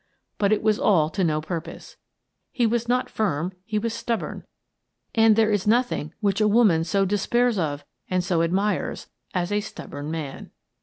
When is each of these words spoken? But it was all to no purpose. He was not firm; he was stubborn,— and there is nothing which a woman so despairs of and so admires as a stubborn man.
But 0.39 0.51
it 0.51 0.63
was 0.63 0.79
all 0.79 1.11
to 1.11 1.23
no 1.23 1.41
purpose. 1.41 1.95
He 2.51 2.65
was 2.65 2.87
not 2.89 3.07
firm; 3.07 3.53
he 3.63 3.77
was 3.77 3.93
stubborn,— 3.93 4.47
and 5.13 5.35
there 5.35 5.51
is 5.51 5.67
nothing 5.67 6.11
which 6.21 6.41
a 6.41 6.47
woman 6.47 6.83
so 6.83 7.05
despairs 7.05 7.59
of 7.59 7.85
and 8.09 8.23
so 8.23 8.41
admires 8.41 9.09
as 9.35 9.51
a 9.51 9.61
stubborn 9.61 10.09
man. 10.09 10.49